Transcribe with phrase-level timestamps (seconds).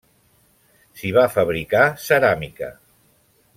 [1.01, 2.75] S'hi va fabricar ceràmica.